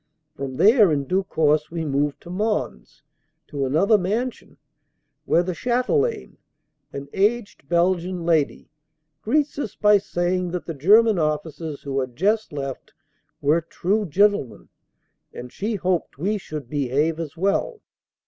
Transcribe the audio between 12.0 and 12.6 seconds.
just